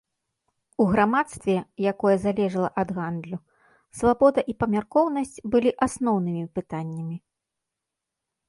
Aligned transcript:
У 0.83 0.85
грамадстве, 0.93 1.57
якое 1.91 2.13
залежала 2.23 2.69
ад 2.83 2.89
гандлю, 2.99 3.37
свабода 3.99 4.39
і 4.53 4.57
памяркоўнасць 4.65 5.37
былі 5.57 5.71
асноўнымі 5.89 6.43
пытаннямі. 6.61 7.17